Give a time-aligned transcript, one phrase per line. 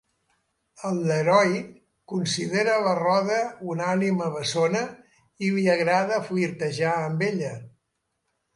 [0.91, 1.59] El Leroy
[2.13, 3.37] considera la Rhoda
[3.73, 4.83] una ànima bessona
[5.49, 7.55] i li agrada flirtejar amb ella.